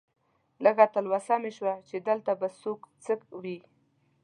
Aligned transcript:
لږه 0.63 0.85
تلوسه 0.93 1.35
مې 1.41 1.51
شوه 1.57 1.73
چې 1.87 1.95
دلته 2.07 2.31
به 2.39 2.47
اوس 2.53 2.81
څه 3.03 3.13
وي. 3.41 3.57